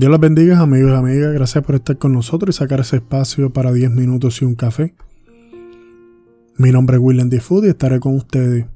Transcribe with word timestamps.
Dios 0.00 0.10
los 0.10 0.20
bendiga, 0.20 0.60
amigos 0.60 0.92
y 0.92 0.94
amigas. 0.94 1.34
Gracias 1.34 1.62
por 1.62 1.74
estar 1.74 1.98
con 1.98 2.12
nosotros 2.14 2.56
y 2.56 2.58
sacar 2.58 2.80
ese 2.80 2.96
espacio 2.96 3.50
para 3.50 3.70
10 3.70 3.90
minutos 3.90 4.40
y 4.40 4.46
un 4.46 4.54
café. 4.54 4.94
Mi 6.56 6.70
nombre 6.72 6.96
es 6.96 7.02
William 7.02 7.28
D. 7.28 7.42
Y 7.62 7.66
estaré 7.66 8.00
con 8.00 8.16
ustedes. 8.16 8.66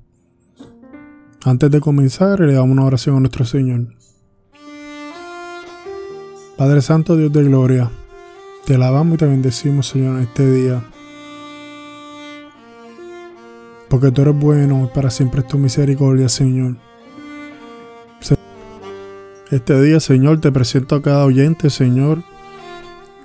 Antes 1.45 1.71
de 1.71 1.80
comenzar, 1.80 2.41
le 2.41 2.53
damos 2.53 2.71
una 2.71 2.85
oración 2.85 3.17
a 3.17 3.21
nuestro 3.21 3.44
Señor. 3.47 3.88
Padre 6.56 6.83
Santo, 6.83 7.17
Dios 7.17 7.33
de 7.33 7.45
gloria, 7.45 7.90
te 8.65 8.74
alabamos 8.76 9.15
y 9.15 9.19
te 9.19 9.26
bendecimos, 9.26 9.88
Señor, 9.88 10.17
en 10.17 10.22
este 10.24 10.51
día. 10.51 10.85
Porque 13.88 14.11
tú 14.11 14.22
eres 14.22 14.38
bueno 14.38 14.88
y 14.90 14.95
para 14.95 15.11
siempre 15.11 15.40
es 15.40 15.49
tu 15.49 15.58
misericordia, 15.58 16.29
Señor. 16.29 16.77
Este 19.51 19.80
día, 19.83 20.01
Señor, 20.01 20.41
te 20.41 20.51
presento 20.51 20.95
a 20.97 21.03
cada 21.03 21.25
oyente, 21.25 21.69
Señor. 21.69 22.23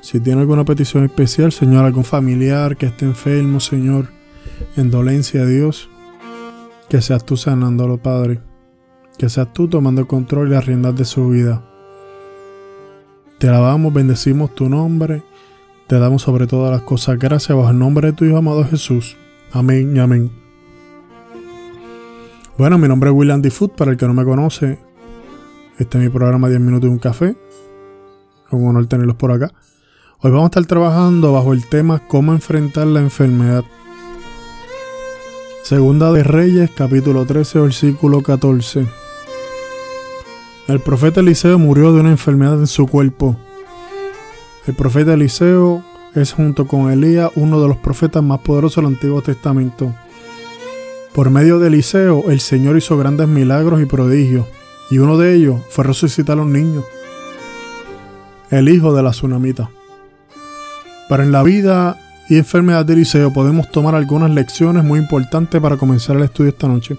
Si 0.02 0.20
tiene 0.20 0.42
alguna 0.42 0.66
petición 0.66 1.05
especial, 1.05 1.52
Señor, 1.54 1.86
algún 1.86 2.04
familiar 2.04 2.76
que 2.76 2.88
esté 2.88 3.05
enfermo, 3.05 3.62
Señor, 3.62 4.09
en 4.76 4.92
dolencia 4.92 5.45
Dios, 5.45 5.90
que 6.90 7.02
seas 7.02 7.26
tú 7.26 7.38
sanándolo, 7.38 7.98
Padre. 7.98 8.42
Que 9.18 9.30
seas 9.30 9.54
tú 9.54 9.68
tomando 9.70 10.08
control 10.08 10.50
y 10.50 10.52
las 10.52 10.66
riendas 10.66 10.95
de 10.95 11.05
su 11.05 11.30
vida. 11.30 11.64
Te 13.38 13.48
alabamos, 13.48 13.94
bendecimos 13.94 14.54
tu 14.54 14.67
nombre. 14.67 15.23
Te 15.88 16.00
damos 16.00 16.23
sobre 16.23 16.48
todas 16.48 16.72
las 16.72 16.81
cosas 16.81 17.17
gracias 17.17 17.58
bajo 17.58 17.70
el 17.70 17.80
nombre 17.80 18.08
de 18.08 18.14
tu 18.14 18.26
Hijo 18.26 18.38
amado 18.38 18.66
Jesús. 18.66 19.16
Amén 19.52 19.95
y 19.95 20.00
amén. 20.00 20.31
Bueno, 22.58 22.78
mi 22.78 22.90
nombre 22.90 23.09
es 23.09 23.16
William 23.16 23.42
D. 23.42 23.50
Food, 23.50 23.72
para 23.72 23.92
el 23.92 23.98
que 23.98 24.06
no 24.06 24.14
me 24.14 24.26
conoce. 24.26 24.89
Este 25.80 25.98
es 25.98 26.04
mi 26.04 26.10
programa 26.10 26.50
10 26.50 26.60
minutos 26.60 26.90
y 26.90 26.92
un 26.92 27.00
café. 27.00 27.38
Un 28.52 28.67
honor 28.67 28.88
tenerlos 28.88 29.16
por 29.16 29.31
acá. 29.31 29.50
Hoy 30.20 30.30
vamos 30.30 30.44
a 30.44 30.48
estar 30.48 30.66
trabajando 30.66 31.31
bajo 31.31 31.53
el 31.53 31.66
tema 31.67 32.06
cómo 32.06 32.34
enfrentar 32.34 32.86
la 32.86 33.00
enfermedad. 33.00 33.64
Segunda 35.64 36.12
de 36.12 36.23
Reyes, 36.23 36.70
capítulo 36.76 37.26
13, 37.26 37.59
versículo 37.59 38.22
14. 38.22 38.88
El 40.68 40.81
profeta 40.81 41.22
Eliseo 41.22 41.58
murió 41.58 41.94
de 41.94 42.02
una 42.02 42.12
enfermedad 42.12 42.59
en 42.59 42.68
su 42.68 42.86
cuerpo. 42.86 43.38
El 44.68 44.73
profeta 44.73 45.14
Eliseo 45.14 45.81
es 46.14 46.34
junto 46.34 46.68
con 46.68 46.92
Elías 46.92 47.31
uno 47.38 47.62
de 47.62 47.70
los 47.70 47.78
profetas 47.78 48.22
más 48.22 48.42
poderosos 48.42 48.84
del 48.84 48.94
Antiguo 48.96 49.22
Testamento. 49.22 49.96
Por 51.14 51.30
medio 51.30 51.58
de 51.58 51.68
Eliseo, 51.68 52.30
el 52.30 52.42
Señor 52.42 52.75
hizo 52.75 52.98
grandes 52.98 53.30
milagros 53.30 53.81
y 53.81 53.86
prodigios 53.86 54.46
y 54.90 54.98
uno 54.98 55.18
de 55.18 55.36
ellos 55.36 55.62
fue 55.70 55.84
resucitar 55.84 56.40
a 56.40 56.42
un 56.42 56.54
niño, 56.54 56.84
el 58.50 58.70
hijo 58.70 58.94
de 58.94 59.04
la 59.04 59.12
tsunamita. 59.12 59.70
Pero 61.08 61.23
en 61.23 61.31
la 61.31 61.44
vida 61.44 61.98
y 62.30 62.38
enfermedad 62.38 62.86
de 62.86 62.94
Eliseo 62.94 63.34
podemos 63.34 63.70
tomar 63.72 63.96
algunas 63.96 64.31
lecciones 64.31 64.84
muy 64.84 65.00
importantes 65.00 65.59
para 65.62 65.78
comenzar 65.78 66.16
el 66.16 66.23
estudio 66.23 66.50
esta 66.50 66.68
noche. 66.68 66.98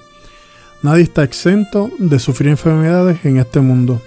Nadie 0.82 1.02
está 1.02 1.22
exento 1.22 1.90
de 1.98 2.18
sufrir 2.18 2.50
enfermedades 2.50 3.24
en 3.24 3.38
este 3.38 3.60
mundo. 3.60 4.00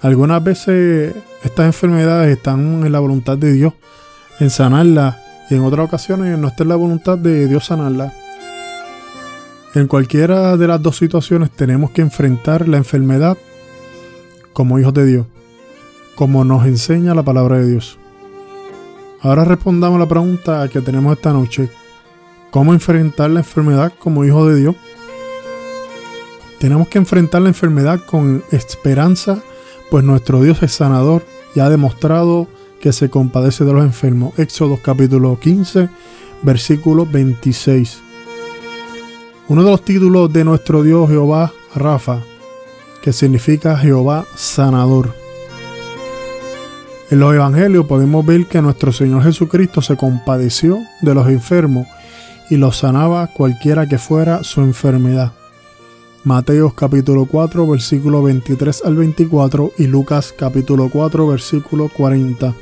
Algunas 0.00 0.42
veces 0.42 1.14
estas 1.42 1.66
enfermedades 1.66 2.36
están 2.36 2.84
en 2.84 2.92
la 2.92 3.00
voluntad 3.00 3.38
de 3.38 3.52
Dios 3.52 3.72
en 4.40 4.50
sanarlas 4.50 5.16
y 5.48 5.54
en 5.54 5.62
otras 5.62 5.86
ocasiones 5.86 6.38
no 6.38 6.48
está 6.48 6.62
en 6.64 6.70
la 6.70 6.76
voluntad 6.76 7.16
de 7.16 7.46
Dios 7.46 7.66
sanarlas. 7.66 8.12
En 9.74 9.88
cualquiera 9.88 10.56
de 10.56 10.68
las 10.68 10.80
dos 10.80 10.98
situaciones 10.98 11.50
tenemos 11.50 11.90
que 11.90 12.00
enfrentar 12.00 12.68
la 12.68 12.76
enfermedad 12.76 13.36
como 14.52 14.78
hijos 14.78 14.94
de 14.94 15.04
Dios, 15.04 15.26
como 16.14 16.44
nos 16.44 16.64
enseña 16.64 17.12
la 17.12 17.24
palabra 17.24 17.58
de 17.58 17.72
Dios. 17.72 17.98
Ahora 19.20 19.44
respondamos 19.44 19.98
la 19.98 20.06
pregunta 20.06 20.68
que 20.68 20.80
tenemos 20.80 21.16
esta 21.16 21.32
noche. 21.32 21.70
¿Cómo 22.52 22.72
enfrentar 22.72 23.30
la 23.30 23.40
enfermedad 23.40 23.92
como 23.98 24.24
hijos 24.24 24.48
de 24.48 24.60
Dios? 24.60 24.76
Tenemos 26.60 26.86
que 26.86 26.98
enfrentar 26.98 27.42
la 27.42 27.48
enfermedad 27.48 28.00
con 28.06 28.44
esperanza, 28.52 29.42
pues 29.90 30.04
nuestro 30.04 30.40
Dios 30.40 30.62
es 30.62 30.70
sanador 30.70 31.26
y 31.56 31.58
ha 31.58 31.68
demostrado 31.68 32.46
que 32.80 32.92
se 32.92 33.10
compadece 33.10 33.64
de 33.64 33.72
los 33.72 33.82
enfermos. 33.82 34.38
Éxodo 34.38 34.78
capítulo 34.80 35.36
15, 35.40 35.88
versículo 36.44 37.06
26. 37.06 38.03
Uno 39.46 39.62
de 39.62 39.70
los 39.70 39.84
títulos 39.84 40.32
de 40.32 40.42
nuestro 40.42 40.82
Dios 40.82 41.10
Jehová 41.10 41.52
Rafa, 41.74 42.20
que 43.02 43.12
significa 43.12 43.76
Jehová 43.76 44.24
sanador. 44.34 45.14
En 47.10 47.20
los 47.20 47.34
evangelios 47.34 47.84
podemos 47.84 48.24
ver 48.24 48.46
que 48.46 48.62
nuestro 48.62 48.90
Señor 48.90 49.22
Jesucristo 49.22 49.82
se 49.82 49.98
compadeció 49.98 50.78
de 51.02 51.14
los 51.14 51.28
enfermos 51.28 51.86
y 52.48 52.56
los 52.56 52.78
sanaba 52.78 53.26
cualquiera 53.26 53.86
que 53.86 53.98
fuera 53.98 54.42
su 54.44 54.62
enfermedad. 54.62 55.32
Mateos 56.24 56.72
capítulo 56.72 57.26
4 57.26 57.66
versículo 57.66 58.22
23 58.22 58.82
al 58.86 58.96
24 58.96 59.72
y 59.76 59.86
Lucas 59.88 60.34
capítulo 60.34 60.88
4 60.90 61.26
versículo 61.26 61.90
40. 61.94 62.54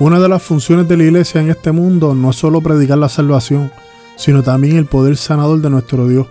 Una 0.00 0.20
de 0.20 0.28
las 0.28 0.42
funciones 0.42 0.86
de 0.86 0.98
la 0.98 1.04
iglesia 1.04 1.40
en 1.40 1.48
este 1.48 1.72
mundo 1.72 2.14
no 2.14 2.28
es 2.28 2.36
solo 2.36 2.60
predicar 2.60 2.98
la 2.98 3.08
salvación, 3.08 3.72
sino 4.16 4.42
también 4.42 4.76
el 4.76 4.86
poder 4.86 5.16
sanador 5.16 5.60
de 5.60 5.70
nuestro 5.70 6.06
Dios. 6.08 6.26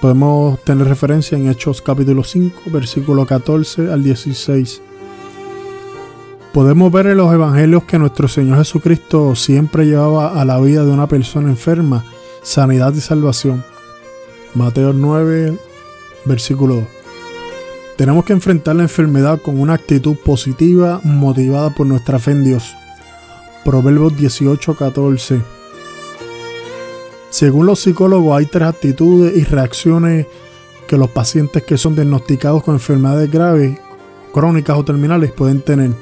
Podemos 0.00 0.62
tener 0.62 0.86
referencia 0.86 1.36
en 1.36 1.48
Hechos 1.48 1.82
capítulo 1.82 2.22
5, 2.22 2.62
versículo 2.66 3.26
14 3.26 3.92
al 3.92 4.04
16. 4.04 4.82
Podemos 6.52 6.92
ver 6.92 7.08
en 7.08 7.16
los 7.16 7.32
evangelios 7.32 7.84
que 7.84 7.98
nuestro 7.98 8.28
Señor 8.28 8.58
Jesucristo 8.58 9.34
siempre 9.34 9.86
llevaba 9.86 10.40
a 10.40 10.44
la 10.44 10.60
vida 10.60 10.84
de 10.84 10.92
una 10.92 11.08
persona 11.08 11.48
enferma 11.48 12.04
sanidad 12.42 12.94
y 12.94 13.00
salvación. 13.00 13.64
Mateo 14.54 14.92
9, 14.92 15.58
versículo 16.24 16.76
2. 16.76 16.84
Tenemos 17.96 18.24
que 18.24 18.32
enfrentar 18.32 18.76
la 18.76 18.84
enfermedad 18.84 19.40
con 19.42 19.60
una 19.60 19.74
actitud 19.74 20.16
positiva 20.16 21.00
motivada 21.02 21.70
por 21.70 21.86
nuestra 21.86 22.20
fe 22.20 22.30
en 22.30 22.44
Dios. 22.44 22.74
Proverbios 23.64 24.16
18, 24.16 24.76
14. 24.76 25.57
Según 27.38 27.66
los 27.66 27.78
psicólogos 27.78 28.36
hay 28.36 28.46
tres 28.46 28.66
actitudes 28.66 29.36
y 29.36 29.44
reacciones 29.44 30.26
que 30.88 30.98
los 30.98 31.08
pacientes 31.08 31.62
que 31.62 31.78
son 31.78 31.94
diagnosticados 31.94 32.64
con 32.64 32.74
enfermedades 32.74 33.30
graves, 33.30 33.78
crónicas 34.34 34.76
o 34.76 34.84
terminales 34.84 35.30
pueden 35.30 35.60
tener. 35.60 35.92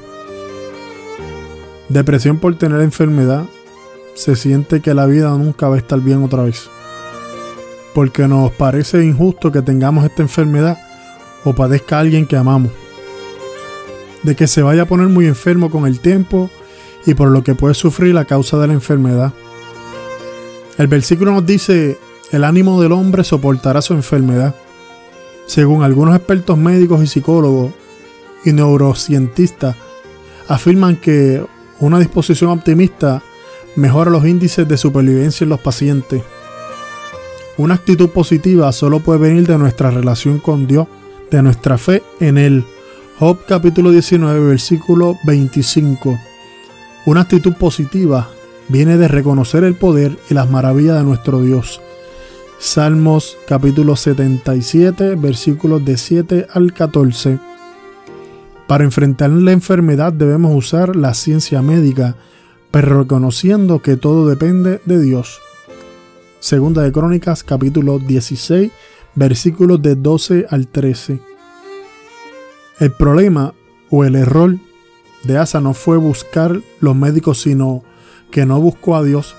Depresión 1.91 2.39
por 2.39 2.57
tener 2.57 2.81
enfermedad. 2.81 3.45
Se 4.15 4.35
siente 4.35 4.81
que 4.81 4.95
la 4.95 5.05
vida 5.05 5.29
nunca 5.33 5.69
va 5.69 5.75
a 5.75 5.79
estar 5.79 6.01
bien 6.01 6.25
otra 6.25 6.45
vez. 6.45 6.71
Porque 7.95 8.27
nos 8.27 8.51
parece 8.53 9.05
injusto 9.05 9.53
que 9.53 9.61
tengamos 9.61 10.07
esta 10.07 10.23
enfermedad 10.23 10.79
o 11.45 11.53
padezca 11.53 11.99
alguien 11.99 12.27
que 12.27 12.39
amamos. 12.39 12.73
De 14.23 14.35
que 14.35 14.47
se 14.47 14.63
vaya 14.63 14.85
a 14.85 14.89
poner 14.89 15.09
muy 15.09 15.27
enfermo 15.27 15.71
con 15.71 15.87
el 15.87 16.01
tiempo 16.01 16.49
y 17.05 17.13
por 17.13 17.31
lo 17.31 17.45
que 17.45 17.55
puede 17.55 17.75
sufrir 17.75 18.15
la 18.15 18.25
causa 18.25 18.57
de 18.57 18.69
la 18.69 18.73
enfermedad 18.73 19.35
el 20.79 20.87
versículo 20.89 21.33
nos 21.33 21.47
dice, 21.47 21.99
el 22.33 22.45
ánimo 22.45 22.81
del 22.83 22.93
hombre 22.93 23.25
soportará 23.25 23.81
su 23.83 23.95
enfermedad. 23.95 24.55
Según 25.47 25.83
algunos 25.83 26.17
expertos 26.17 26.59
médicos 26.59 27.03
y 27.03 27.07
psicólogos 27.07 27.73
y 28.45 28.53
neurocientistas, 28.53 29.77
afirman 30.49 30.97
que 30.97 31.45
una 31.81 31.99
disposición 31.99 32.51
optimista 32.51 33.23
mejora 33.77 34.11
los 34.11 34.27
índices 34.27 34.67
de 34.67 34.77
supervivencia 34.77 35.45
en 35.45 35.51
los 35.51 35.61
pacientes. 35.61 36.23
Una 37.59 37.75
actitud 37.75 38.11
positiva 38.11 38.71
solo 38.73 39.01
puede 39.01 39.21
venir 39.21 39.47
de 39.47 39.57
nuestra 39.57 39.91
relación 39.91 40.39
con 40.39 40.67
Dios, 40.67 40.89
de 41.31 41.43
nuestra 41.43 41.79
fe 41.79 42.03
en 42.21 42.39
Él. 42.39 42.65
Job 43.19 43.39
capítulo 43.49 43.91
19, 43.91 44.47
versículo 44.47 45.17
25. 45.25 46.19
Una 47.07 47.23
actitud 47.23 47.55
positiva 47.55 48.29
viene 48.69 48.97
de 48.97 49.09
reconocer 49.09 49.65
el 49.65 49.75
poder 49.75 50.17
y 50.31 50.35
las 50.35 50.51
maravillas 50.51 50.99
de 50.99 51.05
nuestro 51.05 51.41
Dios. 51.41 51.81
Salmos 52.59 53.37
capítulo 53.47 53.97
77 53.97 55.15
versículos 55.17 55.85
de 55.85 55.97
7 55.97 56.47
al 56.51 56.73
14. 56.73 57.39
Para 58.67 58.85
enfrentar 58.85 59.31
la 59.31 59.53
enfermedad 59.53 60.13
debemos 60.13 60.55
usar 60.55 60.97
la 60.97 61.15
ciencia 61.15 61.63
médica, 61.63 62.17
pero 62.71 63.03
reconociendo 63.03 63.81
que 63.81 63.97
todo 63.97 64.29
depende 64.29 64.81
de 64.85 65.01
Dios. 65.01 65.41
Segunda 66.41 66.83
de 66.83 66.93
Crónicas 66.93 67.45
capítulo 67.45 67.99
16 67.99 68.73
versículos 69.15 69.83
de 69.83 69.95
12 69.95 70.47
al 70.51 70.69
13. 70.69 71.21
El 72.81 72.93
problema 72.93 73.55
o 73.91 74.05
el 74.05 74.17
error 74.17 74.57
de 75.25 75.39
Asa 75.39 75.61
no 75.61 75.75
fue 75.75 75.97
buscar 75.97 76.61
los 76.81 76.97
médicos, 76.97 77.41
sino 77.41 77.83
que 78.31 78.47
no 78.47 78.61
buscó 78.61 78.97
a 78.97 79.03
Dios, 79.03 79.35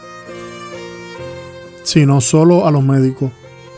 sino 1.83 2.21
solo 2.21 2.67
a 2.67 2.71
los 2.71 2.83
médicos. 2.83 3.31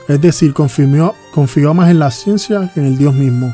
Es 0.07 0.19
decir, 0.19 0.53
confió, 0.53 1.13
confió 1.33 1.73
más 1.73 1.89
en 1.89 1.99
la 1.99 2.11
ciencia 2.11 2.71
que 2.73 2.79
en 2.79 2.87
el 2.87 2.97
Dios 2.97 3.13
mismo. 3.13 3.53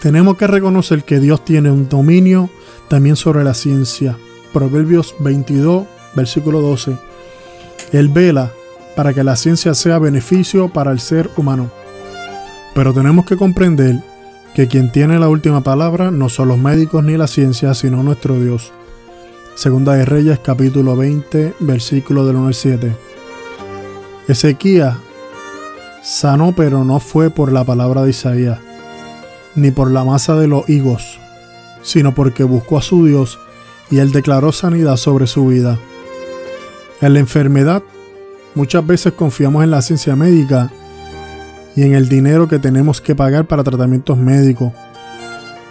Tenemos 0.00 0.36
que 0.36 0.46
reconocer 0.46 1.04
que 1.04 1.20
Dios 1.20 1.44
tiene 1.44 1.70
un 1.70 1.88
dominio 1.88 2.50
también 2.88 3.16
sobre 3.16 3.44
la 3.44 3.54
ciencia. 3.54 4.16
Proverbios 4.52 5.14
22, 5.20 5.86
versículo 6.14 6.60
12. 6.60 6.96
Él 7.92 8.08
vela 8.08 8.52
para 8.96 9.14
que 9.14 9.24
la 9.24 9.36
ciencia 9.36 9.74
sea 9.74 9.98
beneficio 9.98 10.68
para 10.68 10.90
el 10.90 11.00
ser 11.00 11.30
humano. 11.36 11.70
Pero 12.74 12.92
tenemos 12.92 13.26
que 13.26 13.36
comprender 13.36 14.02
que 14.54 14.68
quien 14.68 14.90
tiene 14.90 15.18
la 15.18 15.28
última 15.28 15.62
palabra 15.62 16.10
no 16.10 16.28
son 16.28 16.48
los 16.48 16.58
médicos 16.58 17.04
ni 17.04 17.16
la 17.16 17.26
ciencia, 17.26 17.74
sino 17.74 18.02
nuestro 18.02 18.40
Dios. 18.40 18.72
Segunda 19.54 19.94
de 19.94 20.06
Reyes 20.06 20.38
capítulo 20.38 20.96
20, 20.96 21.54
versículo 21.60 22.26
del 22.26 22.36
1 22.36 22.46
al 22.46 22.54
7. 22.54 22.96
Ezequías 24.26 24.96
sanó 26.02 26.54
pero 26.56 26.84
no 26.84 26.98
fue 27.00 27.28
por 27.28 27.52
la 27.52 27.62
palabra 27.62 28.02
de 28.02 28.10
Isaías 28.10 28.58
ni 29.54 29.70
por 29.70 29.90
la 29.90 30.04
masa 30.04 30.36
de 30.36 30.48
los 30.48 30.68
higos, 30.70 31.18
sino 31.82 32.14
porque 32.14 32.44
buscó 32.44 32.78
a 32.78 32.82
su 32.82 33.04
Dios 33.04 33.38
y 33.90 33.98
él 33.98 34.10
declaró 34.10 34.52
sanidad 34.52 34.96
sobre 34.96 35.26
su 35.26 35.46
vida. 35.46 35.78
En 37.02 37.12
la 37.12 37.20
enfermedad, 37.20 37.82
muchas 38.54 38.86
veces 38.86 39.12
confiamos 39.12 39.64
en 39.64 39.70
la 39.70 39.82
ciencia 39.82 40.16
médica 40.16 40.72
y 41.76 41.82
en 41.82 41.94
el 41.94 42.08
dinero 42.08 42.48
que 42.48 42.58
tenemos 42.58 43.02
que 43.02 43.14
pagar 43.14 43.44
para 43.44 43.62
tratamientos 43.62 44.16
médicos. 44.16 44.72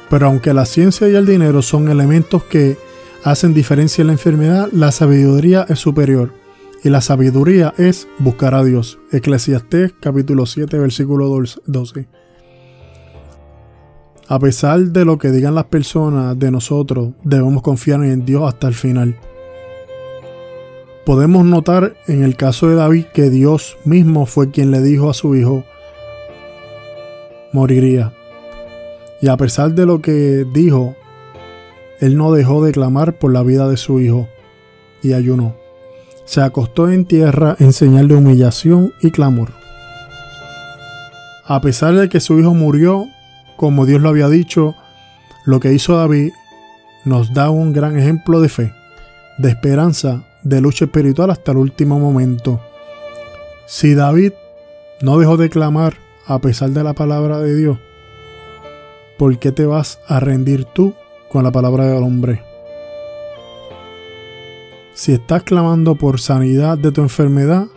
Pero 0.07 0.27
aunque 0.27 0.53
la 0.53 0.65
ciencia 0.65 1.09
y 1.09 1.15
el 1.15 1.25
dinero 1.25 1.63
son 1.63 1.89
elementos 1.89 2.43
que 2.43 2.77
hacen 3.23 3.53
diferencia 3.53 4.01
en 4.01 4.07
la 4.07 4.13
enfermedad, 4.13 4.69
la 4.71 4.91
sabiduría 4.91 5.65
es 5.69 5.79
superior. 5.79 6.33
Y 6.83 6.89
la 6.89 7.01
sabiduría 7.01 7.73
es 7.77 8.07
buscar 8.17 8.55
a 8.55 8.63
Dios. 8.63 8.97
Eclesiastés 9.11 9.93
capítulo 10.01 10.47
7 10.47 10.79
versículo 10.79 11.29
12. 11.29 12.07
A 14.27 14.39
pesar 14.39 14.79
de 14.79 15.05
lo 15.05 15.17
que 15.17 15.29
digan 15.29 15.53
las 15.53 15.65
personas 15.65 16.39
de 16.39 16.49
nosotros, 16.49 17.11
debemos 17.23 17.61
confiar 17.61 18.03
en 18.03 18.25
Dios 18.25 18.43
hasta 18.47 18.67
el 18.67 18.73
final. 18.73 19.19
Podemos 21.05 21.45
notar 21.45 21.95
en 22.07 22.23
el 22.23 22.35
caso 22.35 22.69
de 22.69 22.75
David 22.75 23.05
que 23.13 23.29
Dios 23.29 23.77
mismo 23.85 24.25
fue 24.25 24.49
quien 24.49 24.71
le 24.71 24.81
dijo 24.81 25.09
a 25.09 25.13
su 25.13 25.35
hijo, 25.35 25.65
moriría. 27.51 28.13
Y 29.21 29.27
a 29.27 29.37
pesar 29.37 29.73
de 29.73 29.85
lo 29.85 30.01
que 30.01 30.45
dijo, 30.51 30.95
él 32.01 32.17
no 32.17 32.33
dejó 32.33 32.65
de 32.65 32.71
clamar 32.71 33.13
por 33.13 33.31
la 33.31 33.43
vida 33.43 33.69
de 33.69 33.77
su 33.77 33.99
hijo 33.99 34.27
y 35.03 35.13
ayunó. 35.13 35.55
Se 36.25 36.41
acostó 36.41 36.89
en 36.89 37.05
tierra 37.05 37.55
en 37.59 37.73
señal 37.73 38.07
de 38.07 38.15
humillación 38.15 38.91
y 39.01 39.11
clamor. 39.11 39.51
A 41.45 41.61
pesar 41.61 41.93
de 41.93 42.09
que 42.09 42.19
su 42.19 42.39
hijo 42.39 42.55
murió, 42.55 43.05
como 43.55 43.85
Dios 43.85 44.01
lo 44.01 44.09
había 44.09 44.29
dicho, 44.29 44.73
lo 45.45 45.59
que 45.59 45.73
hizo 45.73 45.95
David 45.95 46.31
nos 47.05 47.33
da 47.35 47.51
un 47.51 47.71
gran 47.71 47.99
ejemplo 47.99 48.41
de 48.41 48.49
fe, 48.49 48.73
de 49.37 49.49
esperanza, 49.49 50.23
de 50.41 50.59
lucha 50.59 50.85
espiritual 50.85 51.29
hasta 51.29 51.51
el 51.51 51.59
último 51.59 51.99
momento. 51.99 52.59
Si 53.67 53.93
David 53.93 54.33
no 55.01 55.19
dejó 55.19 55.37
de 55.37 55.49
clamar 55.49 55.97
a 56.25 56.39
pesar 56.39 56.71
de 56.71 56.83
la 56.83 56.93
palabra 56.93 57.37
de 57.39 57.55
Dios, 57.55 57.77
¿por 59.19 59.37
qué 59.37 59.51
te 59.51 59.67
vas 59.67 59.99
a 60.07 60.19
rendir 60.19 60.65
tú 60.65 60.95
con 61.31 61.45
la 61.45 61.51
palabra 61.51 61.85
del 61.85 62.03
hombre? 62.03 62.43
Si 64.93 65.13
estás 65.13 65.43
clamando 65.43 65.95
por 65.95 66.19
sanidad 66.19 66.77
de 66.77 66.91
tu 66.91 67.01
enfermedad, 67.01 67.67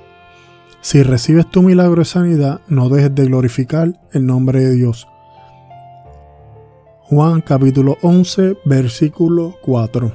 si 0.80 1.04
recibes 1.04 1.48
tu 1.48 1.62
milagro 1.62 2.00
de 2.00 2.04
sanidad, 2.04 2.60
no 2.66 2.88
dejes 2.88 3.14
de 3.14 3.26
glorificar 3.26 3.92
el 4.12 4.26
nombre 4.26 4.60
de 4.60 4.72
Dios. 4.72 5.06
Juan 7.02 7.42
capítulo 7.42 7.96
11, 8.02 8.56
versículo 8.64 9.56
4. 9.62 10.12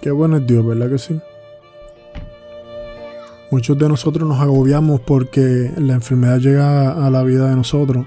Qué 0.00 0.12
bueno 0.12 0.36
es 0.36 0.46
Dios, 0.46 0.64
¿verdad 0.64 0.90
que 0.90 0.98
sí? 0.98 1.20
Muchos 3.50 3.76
de 3.78 3.88
nosotros 3.88 4.28
nos 4.28 4.40
agobiamos 4.40 5.00
porque 5.00 5.72
la 5.76 5.94
enfermedad 5.94 6.38
llega 6.38 7.04
a 7.04 7.10
la 7.10 7.24
vida 7.24 7.48
de 7.50 7.56
nosotros. 7.56 8.06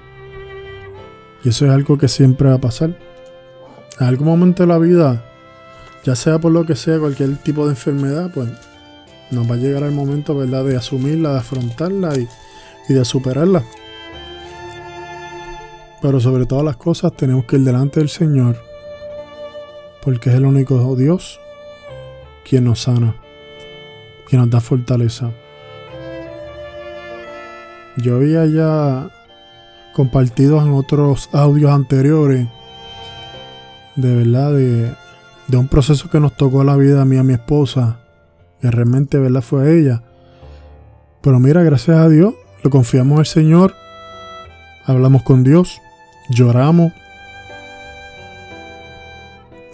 Y 1.44 1.50
eso 1.50 1.66
es 1.66 1.72
algo 1.72 1.98
que 1.98 2.08
siempre 2.08 2.48
va 2.48 2.56
a 2.56 2.60
pasar. 2.60 2.96
En 4.00 4.06
algún 4.06 4.26
momento 4.26 4.62
de 4.62 4.68
la 4.68 4.78
vida, 4.78 5.24
ya 6.04 6.14
sea 6.14 6.38
por 6.38 6.52
lo 6.52 6.64
que 6.64 6.76
sea, 6.76 6.98
cualquier 6.98 7.36
tipo 7.36 7.64
de 7.64 7.70
enfermedad, 7.70 8.30
pues 8.32 8.48
nos 9.30 9.48
va 9.50 9.54
a 9.54 9.58
llegar 9.58 9.82
el 9.82 9.92
momento, 9.92 10.36
¿verdad?, 10.36 10.64
de 10.64 10.76
asumirla, 10.76 11.32
de 11.32 11.38
afrontarla 11.38 12.16
y, 12.16 12.28
y 12.88 12.94
de 12.94 13.04
superarla. 13.04 13.62
Pero 16.00 16.20
sobre 16.20 16.46
todas 16.46 16.64
las 16.64 16.76
cosas 16.76 17.12
tenemos 17.16 17.44
que 17.44 17.56
ir 17.56 17.62
delante 17.62 18.00
del 18.00 18.08
Señor, 18.08 18.56
porque 20.02 20.30
es 20.30 20.36
el 20.36 20.46
único 20.46 20.94
Dios 20.96 21.40
quien 22.48 22.64
nos 22.64 22.82
sana, 22.82 23.16
quien 24.28 24.40
nos 24.40 24.50
da 24.50 24.60
fortaleza. 24.60 25.32
Yo 27.96 28.16
había 28.16 28.46
ya 28.46 29.10
compartido 29.94 30.60
en 30.60 30.72
otros 30.72 31.28
audios 31.32 31.72
anteriores, 31.72 32.46
de 33.96 34.14
verdad, 34.14 34.52
de, 34.52 35.56
un 35.56 35.68
proceso 35.68 36.08
que 36.10 36.20
nos 36.20 36.36
tocó 36.36 36.62
la 36.64 36.76
vida 36.76 37.02
a 37.02 37.04
mí 37.04 37.16
a 37.16 37.22
mi 37.22 37.32
esposa, 37.32 38.00
que 38.60 38.70
realmente, 38.70 39.18
¿verdad? 39.18 39.42
Fue 39.42 39.78
ella. 39.78 40.02
Pero 41.22 41.40
mira, 41.40 41.62
gracias 41.62 41.96
a 41.96 42.08
Dios, 42.08 42.34
lo 42.62 42.70
confiamos 42.70 43.18
al 43.18 43.26
Señor, 43.26 43.74
hablamos 44.86 45.22
con 45.22 45.42
Dios 45.42 45.80
lloramos. 46.28 46.92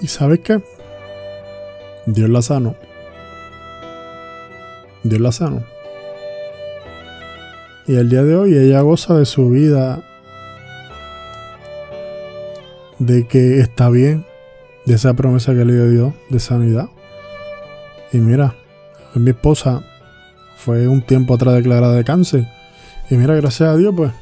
¿Y 0.01 0.07
sabes 0.07 0.41
qué? 0.41 0.63
Dios 2.07 2.29
la 2.31 2.43
sano. 2.43 2.75
Dios 5.03 5.21
la 5.21 5.33
sano. 5.33 5.74
Y 7.87 7.97
el 7.97 8.09
día 8.09 8.23
de 8.23 8.37
hoy 8.37 8.57
ella 8.57 8.81
goza 8.81 9.15
de 9.15 9.27
su 9.27 9.51
vida, 9.51 10.03
de 12.99 13.27
que 13.27 13.61
está 13.61 13.91
bien, 13.91 14.25
de 14.87 14.95
esa 14.95 15.15
promesa 15.15 15.53
que 15.55 15.65
le 15.65 15.73
dio 15.75 15.91
Dios 15.91 16.15
de 16.31 16.41
sanidad. 16.41 16.89
Y 18.13 18.19
mira, 18.19 18.55
mi 19.15 19.31
esposa 19.31 19.83
fue 20.56 20.89
un 20.89 21.03
tiempo 21.03 21.35
atrás 21.35 21.55
declarada 21.55 21.94
de 21.94 22.05
cáncer. 22.05 22.49
Y 23.11 23.17
mira, 23.17 23.35
gracias 23.35 23.69
a 23.69 23.77
Dios, 23.77 23.93
pues 23.94 24.13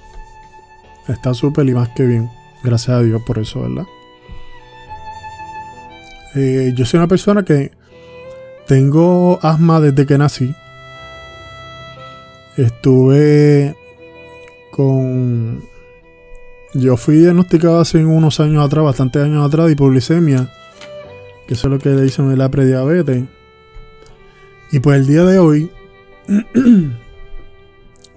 Está 1.08 1.34
súper 1.34 1.68
y 1.68 1.74
más 1.74 1.88
que 1.90 2.04
bien. 2.04 2.30
Gracias 2.62 2.96
a 2.96 3.02
Dios 3.02 3.20
por 3.22 3.38
eso, 3.38 3.62
¿verdad? 3.62 3.86
Eh, 6.34 6.72
yo 6.76 6.86
soy 6.86 6.98
una 6.98 7.08
persona 7.08 7.42
que 7.42 7.72
tengo 8.66 9.38
asma 9.42 9.80
desde 9.80 10.06
que 10.06 10.16
nací. 10.16 10.54
Estuve 12.56 13.76
con... 14.70 15.62
Yo 16.74 16.96
fui 16.96 17.16
diagnosticado 17.16 17.80
hace 17.80 18.04
unos 18.04 18.40
años 18.40 18.64
atrás, 18.64 18.84
bastantes 18.84 19.22
años 19.22 19.46
atrás, 19.46 19.66
de 19.66 19.72
hipoglicemia. 19.72 20.50
Que 21.46 21.54
eso 21.54 21.68
es 21.68 21.72
lo 21.72 21.78
que 21.78 21.90
le 21.90 22.02
dicen 22.02 22.36
la 22.38 22.50
prediabetes. 22.50 23.24
Y 24.70 24.80
pues 24.80 25.00
el 25.00 25.06
día 25.06 25.24
de 25.24 25.38
hoy... 25.38 25.70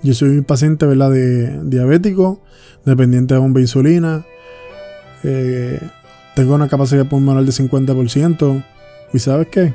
yo 0.04 0.14
soy 0.14 0.30
un 0.30 0.44
paciente, 0.44 0.86
¿verdad? 0.86 1.12
De 1.12 1.62
diabético 1.64 2.42
dependiente 2.86 3.34
de 3.34 3.40
bomba 3.40 3.58
de 3.58 3.64
insulina. 3.64 4.26
Eh, 5.24 5.80
tengo 6.36 6.56
una 6.56 6.68
capacidad 6.68 7.06
pulmonar 7.06 7.44
de 7.44 7.52
50%. 7.52 8.64
¿Y 9.14 9.20
sabes 9.20 9.48
qué? 9.48 9.74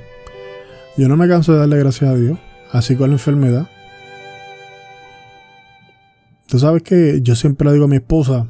Yo 0.97 1.09
no 1.09 1.17
me 1.17 1.29
canso 1.29 1.53
de 1.53 1.59
darle 1.59 1.79
gracias 1.79 2.11
a 2.11 2.15
Dios, 2.15 2.39
así 2.73 2.97
con 2.97 3.11
la 3.11 3.15
enfermedad. 3.15 3.69
Tú 6.51 6.59
sabes 6.59 6.83
que 6.83 7.21
yo 7.23 7.35
siempre 7.37 7.67
le 7.69 7.75
digo 7.75 7.87
a 7.87 7.89
mi 7.89 7.97
esposa, 7.97 8.49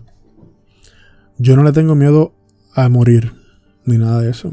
yo 1.39 1.55
no 1.57 1.63
le 1.63 1.73
tengo 1.73 1.95
miedo 1.95 2.33
a 2.75 2.89
morir, 2.89 3.33
ni 3.85 3.99
nada 3.99 4.21
de 4.21 4.31
eso. 4.31 4.53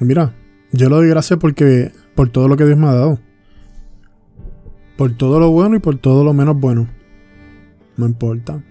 mira, 0.00 0.34
yo 0.72 0.90
le 0.90 0.96
doy 0.96 1.08
gracias 1.08 1.38
porque 1.38 1.92
por 2.14 2.28
todo 2.28 2.48
lo 2.48 2.56
que 2.56 2.64
Dios 2.64 2.76
me 2.76 2.88
ha 2.88 2.94
dado. 2.94 3.18
Por 4.98 5.16
todo 5.16 5.38
lo 5.40 5.50
bueno 5.50 5.76
y 5.76 5.78
por 5.78 5.96
todo 5.96 6.24
lo 6.24 6.32
menos 6.32 6.58
bueno 6.58 6.88
no 7.96 8.06
importa. 8.06 8.62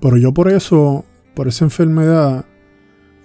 Pero 0.00 0.16
yo 0.16 0.32
por 0.32 0.50
eso, 0.50 1.04
por 1.34 1.48
esa 1.48 1.64
enfermedad, 1.64 2.46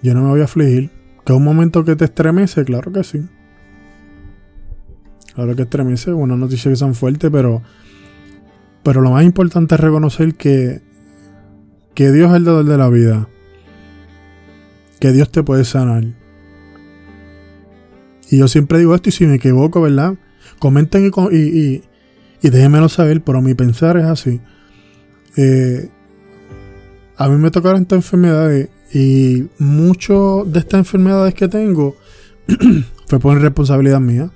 yo 0.02 0.14
no 0.14 0.22
me 0.22 0.30
voy 0.30 0.40
a 0.40 0.44
afligir. 0.44 0.90
Que 1.24 1.32
es 1.32 1.36
un 1.36 1.44
momento 1.44 1.84
que 1.84 1.94
te 1.96 2.04
estremece, 2.04 2.64
claro 2.64 2.92
que 2.92 3.04
sí. 3.04 3.22
Claro 5.34 5.54
que 5.54 5.62
estremece, 5.62 6.12
una 6.12 6.36
noticia 6.36 6.70
que 6.70 6.76
son 6.76 6.94
fuertes, 6.94 7.30
pero, 7.30 7.62
pero 8.82 9.00
lo 9.00 9.10
más 9.10 9.24
importante 9.24 9.74
es 9.74 9.80
reconocer 9.80 10.34
que, 10.34 10.82
que 11.94 12.10
Dios 12.10 12.30
es 12.30 12.36
el 12.36 12.44
dador 12.44 12.64
de 12.64 12.78
la 12.78 12.88
vida. 12.88 13.28
Que 15.00 15.12
Dios 15.12 15.30
te 15.30 15.42
puede 15.42 15.64
sanar. 15.64 16.04
Y 18.30 18.38
yo 18.38 18.48
siempre 18.48 18.78
digo 18.78 18.94
esto 18.94 19.10
y 19.10 19.12
si 19.12 19.26
me 19.26 19.36
equivoco, 19.36 19.80
¿verdad? 19.80 20.14
Comenten 20.58 21.10
y, 21.30 21.36
y, 21.36 21.82
y 22.40 22.50
déjenmelo 22.50 22.88
saber, 22.88 23.22
pero 23.22 23.42
mi 23.42 23.54
pensar 23.54 23.96
es 23.96 24.04
así. 24.04 24.40
Eh, 25.36 25.88
a 27.16 27.28
mí 27.28 27.36
me 27.36 27.50
tocaron 27.50 27.82
estas 27.82 27.96
enfermedades 27.96 28.70
y 28.92 29.48
muchas 29.58 30.16
de 30.46 30.58
estas 30.58 30.78
enfermedades 30.78 31.34
que 31.34 31.48
tengo 31.48 31.96
fue 33.06 33.20
por 33.20 33.40
responsabilidad 33.40 34.00
mía. 34.00 34.30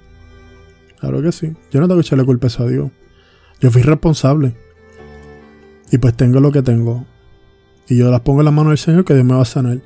Claro 1.00 1.22
que 1.22 1.32
sí. 1.32 1.52
Yo 1.70 1.80
no 1.80 1.88
tengo 1.88 2.00
que 2.00 2.06
echarle 2.06 2.24
culpa 2.24 2.48
a 2.58 2.66
Dios. 2.66 2.90
Yo 3.60 3.70
fui 3.70 3.82
responsable. 3.82 4.54
Y 5.90 5.98
pues 5.98 6.14
tengo 6.14 6.40
lo 6.40 6.52
que 6.52 6.62
tengo. 6.62 7.04
Y 7.88 7.96
yo 7.96 8.10
las 8.10 8.20
pongo 8.20 8.40
en 8.40 8.46
la 8.46 8.50
mano 8.50 8.70
del 8.70 8.78
Señor 8.78 9.04
que 9.04 9.14
Dios 9.14 9.26
me 9.26 9.34
va 9.34 9.42
a 9.42 9.46
sanar. 9.46 9.80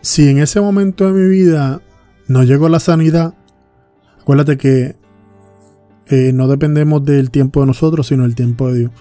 Si 0.00 0.28
en 0.28 0.38
ese 0.38 0.60
momento 0.60 1.06
de 1.06 1.12
mi 1.12 1.28
vida 1.28 1.82
no 2.28 2.42
llegó 2.44 2.68
la 2.68 2.80
sanidad, 2.80 3.34
acuérdate 4.20 4.56
que 4.56 4.96
eh, 6.06 6.32
no 6.32 6.48
dependemos 6.48 7.04
del 7.04 7.30
tiempo 7.30 7.60
de 7.60 7.66
nosotros, 7.66 8.06
sino 8.06 8.22
del 8.22 8.34
tiempo 8.34 8.72
de 8.72 8.78
Dios. 8.78 8.92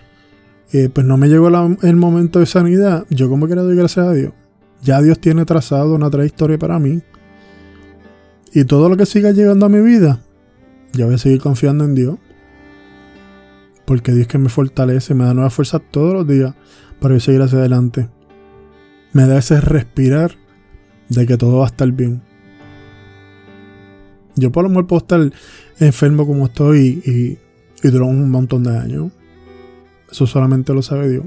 Eh, 0.72 0.90
pues 0.94 1.06
no 1.06 1.18
me 1.18 1.28
llegó 1.28 1.48
el 1.48 1.96
momento 1.96 2.40
de 2.40 2.46
sanidad, 2.46 3.06
yo 3.10 3.30
como 3.30 3.48
quiera 3.48 3.64
doy 3.64 3.76
gracias 3.76 4.06
a 4.06 4.14
Dios. 4.14 4.34
Ya 4.84 5.02
Dios 5.02 5.20
tiene 5.20 5.46
trazado 5.46 5.96
una 5.96 6.10
trayectoria 6.10 6.58
para 6.58 6.80
mí. 6.80 7.02
Y 8.54 8.66
todo 8.66 8.90
lo 8.90 8.98
que 8.98 9.06
siga 9.06 9.32
llegando 9.32 9.66
a 9.66 9.70
mi 9.70 9.82
vida, 9.82 10.22
yo 10.94 11.06
voy 11.06 11.16
a 11.16 11.18
seguir 11.18 11.40
confiando 11.40 11.84
en 11.86 11.96
Dios. 11.96 12.18
Porque 13.90 14.12
Dios 14.12 14.28
que 14.28 14.38
me 14.38 14.50
fortalece, 14.50 15.16
me 15.16 15.26
da 15.26 15.34
nueva 15.34 15.50
fuerza 15.50 15.80
todos 15.80 16.14
los 16.14 16.28
días 16.28 16.54
para 17.02 17.20
seguir 17.20 17.42
hacia 17.42 17.58
adelante. 17.58 18.08
Me 19.14 19.26
da 19.26 19.40
ese 19.40 19.60
respirar 19.60 20.36
de 21.10 21.26
que 21.26 21.38
todo 21.38 21.58
va 21.58 21.64
a 21.64 21.70
estar 21.70 21.92
bien. 21.92 22.22
Yo 24.36 24.52
por 24.52 24.62
lo 24.62 24.70
menos 24.70 24.86
puedo 24.86 25.00
estar 25.00 25.32
enfermo 25.80 26.28
como 26.28 26.46
estoy 26.46 27.02
y, 27.04 27.40
y, 27.84 27.98
un 27.98 28.30
montón 28.30 28.62
de 28.66 28.78
años. 28.78 29.12
Eso 30.12 30.28
solamente 30.28 30.72
lo 30.72 30.84
sabe 30.84 31.10
Dios. 31.10 31.26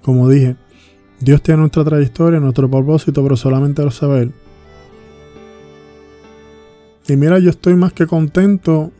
Como 0.00 0.30
dije, 0.30 0.56
Dios 1.20 1.42
tiene 1.42 1.60
nuestra 1.60 1.84
trayectoria, 1.84 2.40
nuestro 2.40 2.70
propósito, 2.70 3.22
pero 3.22 3.36
solamente 3.36 3.82
lo 3.82 3.90
sabe 3.90 4.22
Él. 4.22 4.32
Y 7.06 7.16
mira, 7.16 7.38
yo 7.38 7.50
estoy 7.50 7.74
más 7.74 7.92
que 7.92 8.06
contento 8.06 8.92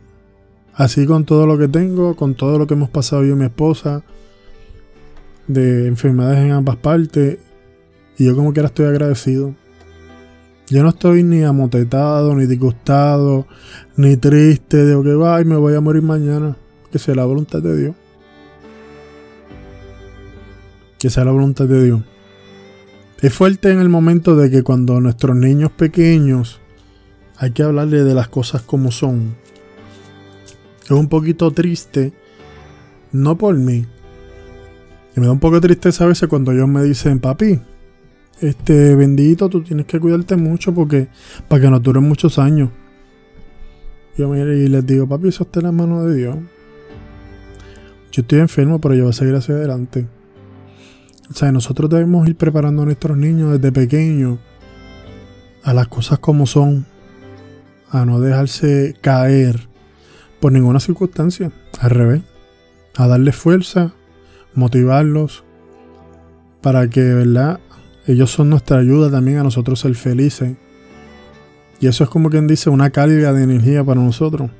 Así 0.79 1.07
con 1.07 1.25
todo 1.25 1.45
lo 1.45 1.59
que 1.59 1.67
tengo, 1.67 2.15
con 2.15 2.37
todo 2.37 2.57
lo 2.57 2.69
que 2.69 2.75
hemos 2.75 2.89
pasado 2.89 3.25
yo 3.25 3.33
y 3.33 3.37
mi 3.37 3.47
esposa, 3.47 4.05
de 5.49 5.89
enfermedades 5.89 6.39
en 6.39 6.53
ambas 6.53 6.77
partes, 6.77 7.39
y 8.17 8.25
yo 8.25 8.37
como 8.37 8.53
quiera 8.53 8.69
estoy 8.69 8.87
agradecido. 8.87 9.57
Yo 10.69 10.85
no 10.85 10.91
estoy 10.91 11.25
ni 11.25 11.43
amotetado, 11.43 12.33
ni 12.37 12.47
disgustado, 12.47 13.49
ni 13.97 14.17
triste 14.17 14.77
de 14.77 15.03
que 15.03 15.15
va 15.15 15.41
y 15.41 15.45
me 15.45 15.57
voy 15.57 15.75
a 15.75 15.81
morir 15.81 16.03
mañana. 16.03 16.57
Que 16.93 17.01
sea 17.01 17.17
la 17.17 17.25
voluntad 17.25 17.61
de 17.61 17.77
Dios. 17.77 17.97
Que 21.01 21.11
sea 21.11 21.25
la 21.25 21.33
voluntad 21.33 21.65
de 21.65 21.85
Dios. 21.87 22.03
Es 23.21 23.35
fuerte 23.35 23.73
en 23.73 23.81
el 23.81 23.89
momento 23.89 24.37
de 24.37 24.49
que 24.49 24.63
cuando 24.63 25.01
nuestros 25.01 25.35
niños 25.35 25.73
pequeños 25.73 26.61
hay 27.37 27.51
que 27.51 27.65
hablarle 27.65 28.05
de 28.05 28.15
las 28.15 28.29
cosas 28.29 28.63
como 28.63 28.93
son 28.93 29.35
es 30.95 31.00
un 31.00 31.09
poquito 31.09 31.50
triste, 31.50 32.12
no 33.12 33.37
por 33.37 33.54
mí. 33.57 33.87
Y 35.16 35.21
me 35.21 35.26
da 35.26 35.33
un 35.33 35.40
poco 35.40 35.57
de 35.57 35.68
tristeza 35.68 36.04
a 36.04 36.09
veces 36.09 36.28
cuando 36.28 36.52
ellos 36.52 36.68
me 36.68 36.83
dicen, 36.83 37.21
papi, 37.21 37.61
este 38.40 38.95
bendito, 38.95 39.49
tú 39.49 39.62
tienes 39.62 39.87
que 39.87 40.00
cuidarte 40.00 40.37
mucho 40.37 40.73
porque 40.73 41.09
para 41.49 41.62
que 41.62 41.71
no 41.71 41.80
duren 41.80 42.04
muchos 42.04 42.38
años. 42.38 42.71
Yo 44.16 44.28
me 44.28 44.40
y 44.40 44.68
les 44.68 44.87
digo, 44.87 45.07
papi, 45.07 45.28
eso 45.28 45.45
está 45.45 45.61
en 45.61 45.66
la 45.66 45.73
mano 45.73 46.04
de 46.04 46.16
Dios. 46.16 46.37
Yo 48.11 48.23
estoy 48.23 48.40
enfermo, 48.40 48.80
pero 48.80 48.95
yo 48.95 49.02
voy 49.04 49.11
a 49.11 49.12
seguir 49.12 49.35
hacia 49.35 49.54
adelante. 49.54 50.07
O 51.30 51.35
sea, 51.35 51.52
nosotros 51.52 51.90
debemos 51.90 52.26
ir 52.26 52.37
preparando 52.37 52.83
a 52.83 52.85
nuestros 52.87 53.16
niños 53.16 53.52
desde 53.52 53.71
pequeños 53.71 54.38
a 55.62 55.75
las 55.75 55.88
cosas 55.88 56.18
como 56.18 56.47
son, 56.47 56.87
a 57.90 58.07
no 58.07 58.21
dejarse 58.21 58.95
caer 59.02 59.68
por 60.40 60.52
ninguna 60.52 60.80
circunstancia. 60.80 61.52
Al 61.80 61.90
revés. 61.90 62.23
A 62.97 63.07
darles 63.07 63.37
fuerza, 63.37 63.92
motivarlos 64.54 65.45
para 66.61 66.88
que, 66.90 67.02
¿verdad? 67.02 67.61
Ellos 68.07 68.30
son 68.30 68.50
nuestra 68.50 68.78
ayuda 68.78 69.11
también 69.11 69.38
a 69.38 69.42
nosotros 69.42 69.80
ser 69.80 69.95
felices. 69.95 70.57
Y 71.80 71.87
eso 71.87 72.04
es 72.04 72.11
como 72.11 72.30
quien 72.30 72.47
dice 72.47 72.71
una 72.71 72.90
carga 72.90 73.33
de 73.33 73.45
energía 73.45 73.85
para 73.85 74.00
nosotros. 74.00 74.50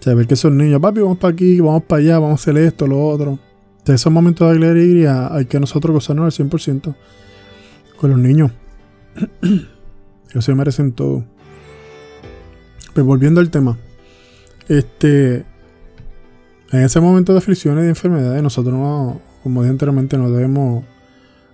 Saber 0.00 0.26
que 0.26 0.36
son 0.36 0.58
niños, 0.58 0.80
papi, 0.80 1.00
vamos 1.00 1.18
para 1.18 1.32
aquí, 1.32 1.60
vamos 1.60 1.84
para 1.84 2.00
allá, 2.00 2.18
vamos 2.18 2.40
a 2.40 2.42
hacer 2.42 2.58
esto, 2.58 2.86
lo 2.86 3.06
otro. 3.06 3.38
Esos 3.86 4.12
momentos 4.12 4.50
de 4.50 4.56
alegría 4.56 5.32
hay 5.32 5.46
que 5.46 5.60
nosotros 5.60 5.94
gozarnos 5.94 6.38
al 6.38 6.46
100% 6.46 6.94
con 7.96 8.10
los 8.10 8.18
niños. 8.18 8.50
Ellos 10.30 10.44
se 10.44 10.54
merecen 10.54 10.92
todo. 10.92 11.24
Pero 12.80 12.94
pues 12.94 13.06
volviendo 13.06 13.40
al 13.40 13.50
tema. 13.50 13.78
Este, 14.68 15.44
en 16.72 16.80
ese 16.80 17.00
momento 17.00 17.32
de 17.32 17.38
aflicciones 17.38 17.82
y 17.82 17.84
de 17.84 17.90
enfermedades, 17.90 18.42
nosotros 18.42 18.74
no, 18.74 19.20
como 19.42 19.62
dije 19.62 19.70
anteriormente, 19.70 20.16
no 20.16 20.30
debemos 20.30 20.84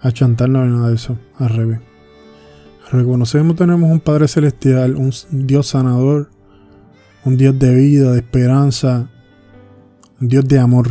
achantarnos 0.01 0.65
en 0.65 0.73
nada 0.75 0.89
de 0.89 0.95
eso, 0.95 1.19
al 1.39 1.49
revés. 1.51 1.81
Reconocemos 2.91 3.57
tenemos 3.57 3.91
un 3.91 4.01
Padre 4.01 4.27
Celestial, 4.29 4.97
un 4.97 5.13
Dios 5.31 5.69
sanador, 5.69 6.31
un 7.25 7.37
Dios 7.37 7.59
de 7.59 7.75
vida, 7.75 8.13
de 8.13 8.19
esperanza, 8.19 9.11
un 10.21 10.29
Dios 10.29 10.47
de 10.47 10.59
amor. 10.59 10.89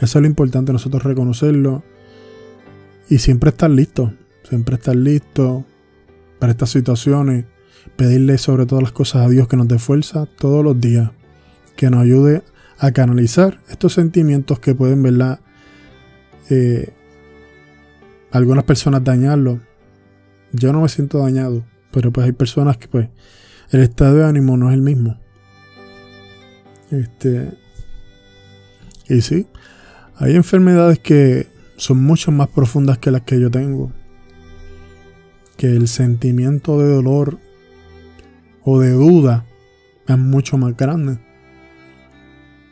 Eso 0.00 0.18
es 0.18 0.22
lo 0.22 0.26
importante, 0.26 0.72
nosotros 0.72 1.02
reconocerlo 1.02 1.82
y 3.08 3.18
siempre 3.18 3.50
estar 3.50 3.70
listos, 3.70 4.12
siempre 4.48 4.74
estar 4.74 4.96
listos 4.96 5.64
para 6.38 6.52
estas 6.52 6.70
situaciones 6.70 7.46
pedirle 7.96 8.38
sobre 8.38 8.66
todas 8.66 8.82
las 8.82 8.92
cosas 8.92 9.26
a 9.26 9.28
Dios 9.28 9.48
que 9.48 9.56
nos 9.56 9.68
dé 9.68 9.78
fuerza 9.78 10.26
todos 10.38 10.64
los 10.64 10.80
días, 10.80 11.10
que 11.76 11.90
nos 11.90 12.02
ayude 12.02 12.42
a 12.78 12.92
canalizar 12.92 13.60
estos 13.68 13.94
sentimientos 13.94 14.58
que 14.58 14.74
pueden, 14.74 15.02
¿verdad? 15.02 15.40
Eh, 16.50 16.92
algunas 18.30 18.64
personas 18.64 19.04
dañarlo. 19.04 19.60
Yo 20.52 20.72
no 20.72 20.80
me 20.80 20.88
siento 20.88 21.18
dañado, 21.18 21.64
pero 21.92 22.12
pues 22.12 22.26
hay 22.26 22.32
personas 22.32 22.76
que 22.76 22.88
pues 22.88 23.08
el 23.70 23.80
estado 23.80 24.16
de 24.16 24.24
ánimo 24.24 24.56
no 24.56 24.68
es 24.68 24.74
el 24.74 24.82
mismo. 24.82 25.18
Este, 26.90 27.52
y 29.08 29.20
sí, 29.20 29.46
hay 30.16 30.36
enfermedades 30.36 30.98
que 30.98 31.48
son 31.76 32.02
mucho 32.02 32.30
más 32.30 32.48
profundas 32.48 32.98
que 32.98 33.10
las 33.10 33.22
que 33.22 33.40
yo 33.40 33.50
tengo. 33.50 33.92
Que 35.56 35.68
el 35.68 35.88
sentimiento 35.88 36.78
de 36.78 36.92
dolor 36.92 37.38
o 38.64 38.80
de 38.80 38.90
duda 38.90 39.44
es 40.06 40.18
mucho 40.18 40.58
más 40.58 40.76
grande. 40.76 41.18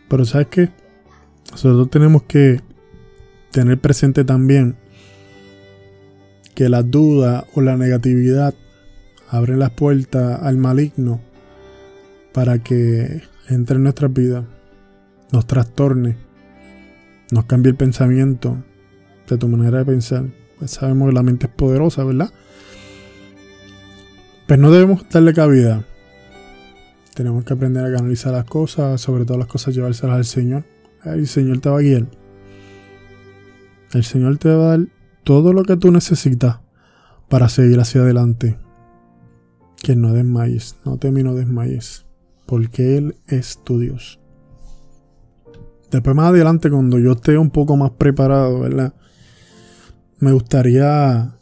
Pero 0.08 0.24
¿sabes 0.24 0.48
qué? 0.48 0.70
Nosotros 1.50 1.90
tenemos 1.90 2.22
que 2.24 2.60
tener 3.50 3.78
presente 3.80 4.24
también 4.24 4.76
que 6.54 6.68
la 6.68 6.82
duda 6.82 7.46
o 7.54 7.60
la 7.60 7.76
negatividad 7.76 8.54
abren 9.28 9.58
las 9.58 9.70
puertas 9.70 10.40
al 10.42 10.58
maligno 10.58 11.20
para 12.32 12.58
que 12.58 13.22
entre 13.48 13.76
en 13.76 13.82
nuestras 13.82 14.12
vidas, 14.12 14.44
nos 15.30 15.46
trastorne, 15.46 16.16
nos 17.30 17.44
cambie 17.46 17.70
el 17.70 17.76
pensamiento 17.76 18.62
de 19.28 19.38
tu 19.38 19.48
manera 19.48 19.78
de 19.78 19.84
pensar. 19.84 20.24
Pues 20.58 20.72
sabemos 20.72 21.08
que 21.08 21.14
la 21.14 21.22
mente 21.22 21.46
es 21.46 21.52
poderosa, 21.52 22.04
¿verdad? 22.04 22.30
Pues 24.46 24.58
no 24.58 24.70
debemos 24.70 25.08
darle 25.08 25.32
cabida. 25.32 25.84
Tenemos 27.14 27.44
que 27.44 27.52
aprender 27.52 27.84
a 27.84 27.94
canalizar 27.94 28.32
las 28.32 28.44
cosas, 28.44 29.00
sobre 29.00 29.24
todo 29.24 29.38
las 29.38 29.46
cosas 29.46 29.74
llevárselas 29.74 30.16
al 30.16 30.24
Señor. 30.24 30.64
El 31.04 31.26
Señor 31.26 31.60
te 31.60 31.68
va 31.68 31.78
a 31.78 31.82
guiar. 31.82 32.06
El 33.92 34.04
Señor 34.04 34.38
te 34.38 34.48
va 34.48 34.64
a 34.64 34.78
dar 34.78 34.86
todo 35.24 35.52
lo 35.52 35.64
que 35.64 35.76
tú 35.76 35.90
necesitas 35.92 36.60
para 37.28 37.48
seguir 37.48 37.78
hacia 37.80 38.00
adelante. 38.00 38.58
Que 39.82 39.96
no 39.96 40.12
desmayes, 40.12 40.76
no 40.84 40.96
te 40.96 41.10
no 41.10 41.34
desmayes, 41.34 42.06
porque 42.46 42.96
Él 42.96 43.16
es 43.26 43.62
tu 43.64 43.78
Dios. 43.78 44.20
Después 45.90 46.16
más 46.16 46.30
adelante, 46.30 46.70
cuando 46.70 46.98
yo 46.98 47.12
esté 47.12 47.36
un 47.36 47.50
poco 47.50 47.76
más 47.76 47.90
preparado, 47.90 48.60
¿verdad? 48.60 48.94
Me 50.18 50.32
gustaría 50.32 51.36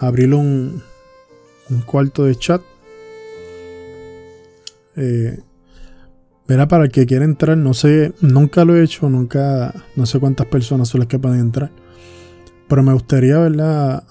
abrir 0.00 0.34
un, 0.34 0.82
un 1.72 1.82
cuarto 1.82 2.24
de 2.24 2.36
chat. 2.36 2.62
Eh, 4.96 5.40
verá, 6.46 6.68
para 6.68 6.84
el 6.84 6.90
que 6.90 7.06
quiera 7.06 7.24
entrar, 7.24 7.56
no 7.56 7.74
sé, 7.74 8.12
nunca 8.20 8.64
lo 8.64 8.76
he 8.76 8.84
hecho, 8.84 9.08
nunca, 9.08 9.74
no 9.96 10.06
sé 10.06 10.20
cuántas 10.20 10.46
personas 10.46 10.88
son 10.88 11.00
las 11.00 11.08
que 11.08 11.18
pueden 11.18 11.40
entrar. 11.40 11.70
Pero 12.68 12.82
me 12.82 12.92
gustaría, 12.92 13.38
¿verdad? 13.38 14.04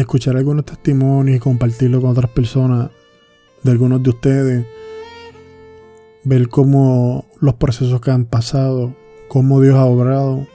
escuchar 0.00 0.36
algunos 0.36 0.64
testimonios 0.64 1.36
y 1.36 1.40
compartirlo 1.40 2.00
con 2.00 2.10
otras 2.10 2.30
personas 2.30 2.90
de 3.62 3.70
algunos 3.70 4.02
de 4.02 4.10
ustedes, 4.10 4.66
ver 6.24 6.48
cómo 6.48 7.26
los 7.40 7.54
procesos 7.54 8.00
que 8.00 8.10
han 8.10 8.26
pasado, 8.26 8.94
cómo 9.28 9.60
Dios 9.60 9.76
ha 9.76 9.86
obrado, 9.86 10.46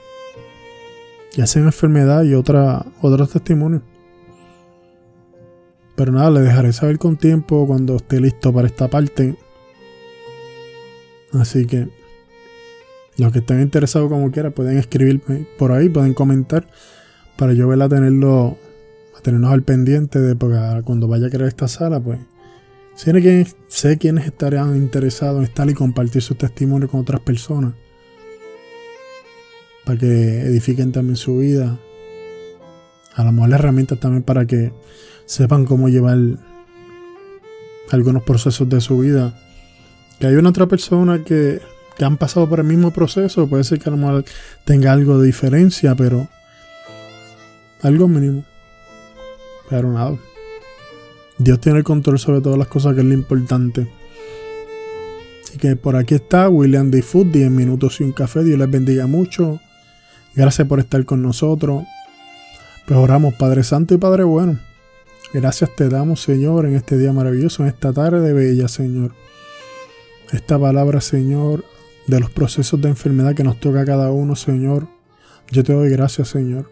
ya 1.32 1.46
sea 1.46 1.60
en 1.60 1.66
enfermedad 1.66 2.22
y 2.24 2.34
otra, 2.34 2.86
otros 3.00 3.30
testimonios. 3.30 3.82
Pero 6.02 6.14
nada, 6.14 6.32
le 6.32 6.40
dejaré 6.40 6.72
saber 6.72 6.98
con 6.98 7.16
tiempo 7.16 7.64
cuando 7.64 7.94
esté 7.94 8.20
listo 8.20 8.52
para 8.52 8.66
esta 8.66 8.88
parte. 8.88 9.36
Así 11.32 11.64
que 11.64 11.90
los 13.18 13.32
que 13.32 13.38
estén 13.38 13.62
interesados 13.62 14.08
como 14.08 14.32
quiera 14.32 14.50
pueden 14.50 14.78
escribirme 14.78 15.46
por 15.56 15.70
ahí, 15.70 15.88
pueden 15.88 16.12
comentar 16.12 16.66
para 17.38 17.52
yo 17.52 17.68
verla 17.68 17.88
tenerlo, 17.88 18.58
tenernos 19.22 19.52
al 19.52 19.62
pendiente 19.62 20.18
de 20.18 20.34
porque 20.34 20.58
cuando 20.82 21.06
vaya 21.06 21.28
a 21.28 21.30
crear 21.30 21.46
esta 21.46 21.68
sala, 21.68 22.00
pues 22.00 22.18
sé 22.96 23.12
quiénes, 23.12 23.54
sé 23.68 23.96
quiénes 23.96 24.26
estarían 24.26 24.74
interesados 24.74 25.38
en 25.38 25.44
estar 25.44 25.70
y 25.70 25.74
compartir 25.74 26.20
su 26.20 26.34
testimonio 26.34 26.88
con 26.88 27.02
otras 27.02 27.20
personas 27.20 27.74
para 29.84 30.00
que 30.00 30.40
edifiquen 30.40 30.90
también 30.90 31.14
su 31.14 31.38
vida. 31.38 31.78
A 33.14 33.22
lo 33.22 33.30
mejor 33.30 33.50
las 33.50 33.60
herramientas 33.60 34.00
también 34.00 34.24
para 34.24 34.46
que 34.46 34.72
sepan 35.26 35.64
cómo 35.64 35.88
llevar 35.88 36.18
algunos 37.90 38.22
procesos 38.22 38.68
de 38.68 38.80
su 38.80 38.98
vida. 38.98 39.34
Que 40.18 40.26
hay 40.26 40.34
una 40.34 40.50
otra 40.50 40.66
persona 40.66 41.24
que, 41.24 41.60
que 41.96 42.04
han 42.04 42.16
pasado 42.16 42.48
por 42.48 42.60
el 42.60 42.66
mismo 42.66 42.90
proceso, 42.90 43.48
puede 43.48 43.64
ser 43.64 43.78
que 43.78 43.88
a 43.88 43.92
lo 43.92 43.98
mejor 43.98 44.24
tenga 44.64 44.92
algo 44.92 45.18
de 45.18 45.26
diferencia, 45.26 45.94
pero 45.94 46.28
algo 47.82 48.08
mínimo. 48.08 48.44
Pero 49.68 49.92
nada. 49.92 50.16
Dios 51.38 51.60
tiene 51.60 51.78
el 51.78 51.84
control 51.84 52.18
sobre 52.18 52.40
todas 52.40 52.58
las 52.58 52.68
cosas, 52.68 52.94
que 52.94 53.00
es 53.00 53.06
lo 53.06 53.14
importante. 53.14 53.88
Así 55.42 55.58
que 55.58 55.76
por 55.76 55.96
aquí 55.96 56.14
está 56.14 56.48
William 56.48 56.90
D. 56.90 57.02
Food, 57.02 57.32
10 57.32 57.50
minutos 57.50 58.00
y 58.00 58.04
un 58.04 58.12
café. 58.12 58.44
Dios 58.44 58.58
les 58.58 58.70
bendiga 58.70 59.06
mucho. 59.06 59.60
Gracias 60.34 60.66
por 60.66 60.78
estar 60.78 61.04
con 61.04 61.22
nosotros. 61.22 61.84
Pues 62.86 62.98
oramos, 62.98 63.34
Padre 63.34 63.64
Santo 63.64 63.94
y 63.94 63.98
Padre 63.98 64.24
Bueno. 64.24 64.71
Gracias 65.32 65.74
te 65.74 65.88
damos, 65.88 66.20
Señor, 66.20 66.66
en 66.66 66.76
este 66.76 66.98
día 66.98 67.10
maravilloso, 67.10 67.62
en 67.62 67.70
esta 67.70 67.90
tarde 67.90 68.20
de 68.20 68.34
bella, 68.34 68.68
Señor. 68.68 69.14
Esta 70.30 70.58
palabra, 70.58 71.00
Señor, 71.00 71.64
de 72.06 72.20
los 72.20 72.30
procesos 72.30 72.82
de 72.82 72.90
enfermedad 72.90 73.34
que 73.34 73.42
nos 73.42 73.58
toca 73.58 73.80
a 73.80 73.84
cada 73.86 74.10
uno, 74.10 74.36
Señor. 74.36 74.88
Yo 75.50 75.64
te 75.64 75.72
doy 75.72 75.88
gracias, 75.88 76.28
Señor, 76.28 76.70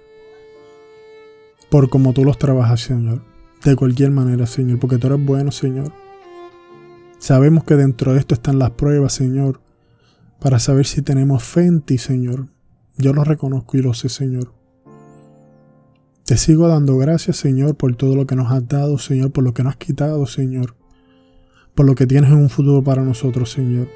por 1.71 1.89
como 1.89 2.13
tú 2.13 2.23
los 2.23 2.39
trabajas, 2.39 2.83
Señor. 2.83 3.23
De 3.65 3.77
cualquier 3.77 4.11
manera, 4.11 4.47
Señor, 4.47 4.79
porque 4.79 4.99
tú 4.99 5.07
eres 5.07 5.25
bueno, 5.25 5.53
Señor. 5.53 5.93
Sabemos 7.19 7.65
que 7.65 7.77
dentro 7.77 8.13
de 8.13 8.21
esto 8.21 8.35
están 8.35 8.59
las 8.59 8.73
pruebas, 8.73 9.15
Señor, 9.15 9.63
para 10.39 10.59
saber 10.59 10.87
si 10.87 11.01
tenemos 11.01 11.43
fe 11.43 11.65
en 11.65 11.81
ti, 11.81 11.97
Señor. 11.97 12.49
Yo 12.99 13.15
lo 13.15 13.25
reconozco 13.25 13.79
y 13.79 13.83
lo 13.83 13.95
sé, 13.95 14.11
Señor. 14.11 14.60
Te 16.31 16.37
sigo 16.37 16.69
dando 16.69 16.97
gracias, 16.97 17.39
Señor, 17.39 17.75
por 17.75 17.97
todo 17.97 18.15
lo 18.15 18.25
que 18.25 18.37
nos 18.37 18.53
has 18.53 18.69
dado, 18.69 18.99
Señor, 18.99 19.33
por 19.33 19.43
lo 19.43 19.53
que 19.53 19.65
nos 19.65 19.73
has 19.73 19.79
quitado, 19.79 20.27
Señor, 20.27 20.77
por 21.75 21.87
lo 21.87 21.97
que 21.97 22.07
tienes 22.07 22.31
en 22.31 22.37
un 22.37 22.49
futuro 22.49 22.85
para 22.85 23.03
nosotros, 23.03 23.51
Señor. 23.51 23.89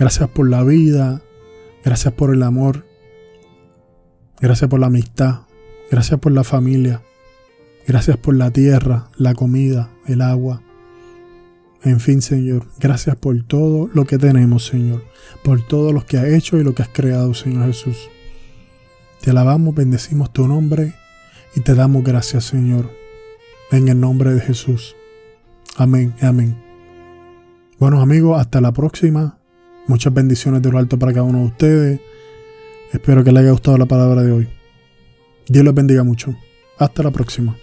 Gracias 0.00 0.28
por 0.30 0.50
la 0.50 0.64
vida, 0.64 1.22
gracias 1.84 2.12
por 2.14 2.34
el 2.34 2.42
amor, 2.42 2.86
gracias 4.40 4.68
por 4.68 4.80
la 4.80 4.88
amistad, 4.88 5.42
gracias 5.92 6.18
por 6.18 6.32
la 6.32 6.42
familia, 6.42 7.02
gracias 7.86 8.16
por 8.16 8.34
la 8.34 8.50
tierra, 8.50 9.10
la 9.16 9.34
comida, 9.34 9.92
el 10.08 10.20
agua. 10.20 10.60
En 11.84 12.00
fin, 12.00 12.20
Señor, 12.20 12.66
gracias 12.80 13.14
por 13.14 13.40
todo 13.44 13.88
lo 13.94 14.06
que 14.06 14.18
tenemos, 14.18 14.66
Señor, 14.66 15.04
por 15.44 15.64
todo 15.64 15.92
lo 15.92 16.04
que 16.04 16.18
has 16.18 16.26
hecho 16.26 16.58
y 16.58 16.64
lo 16.64 16.74
que 16.74 16.82
has 16.82 16.88
creado, 16.88 17.32
Señor 17.32 17.66
Jesús. 17.66 18.10
Te 19.20 19.30
alabamos, 19.30 19.74
bendecimos 19.74 20.32
tu 20.32 20.48
nombre 20.48 20.94
y 21.54 21.60
te 21.60 21.74
damos 21.74 22.02
gracias, 22.02 22.44
Señor. 22.44 22.90
En 23.70 23.88
el 23.88 24.00
nombre 24.00 24.32
de 24.32 24.40
Jesús. 24.40 24.96
Amén, 25.76 26.14
amén. 26.22 26.56
Bueno 27.78 28.00
amigos, 28.00 28.40
hasta 28.40 28.62
la 28.62 28.72
próxima. 28.72 29.38
Muchas 29.86 30.14
bendiciones 30.14 30.62
de 30.62 30.70
lo 30.70 30.78
alto 30.78 30.98
para 30.98 31.12
cada 31.12 31.24
uno 31.24 31.40
de 31.40 31.44
ustedes. 31.44 32.00
Espero 32.92 33.22
que 33.22 33.30
les 33.30 33.42
haya 33.42 33.50
gustado 33.52 33.76
la 33.76 33.86
palabra 33.86 34.22
de 34.22 34.32
hoy. 34.32 34.48
Dios 35.48 35.64
los 35.64 35.74
bendiga 35.74 36.02
mucho. 36.02 36.34
Hasta 36.78 37.02
la 37.02 37.10
próxima. 37.10 37.56